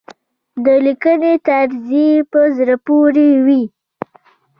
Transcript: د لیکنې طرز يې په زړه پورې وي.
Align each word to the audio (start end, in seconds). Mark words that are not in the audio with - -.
د 0.63 0.67
لیکنې 0.85 1.33
طرز 1.47 1.83
يې 1.95 2.09
په 2.31 2.41
زړه 2.57 2.75
پورې 2.87 3.27
وي. 3.45 3.63